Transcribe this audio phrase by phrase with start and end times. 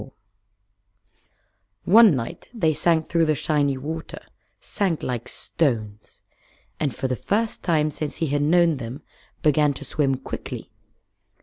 [1.83, 4.17] One night they sank through the shiny water
[4.59, 6.23] sank like stones
[6.79, 9.03] and for the first time since he had known them
[9.43, 10.71] began to swim quickly.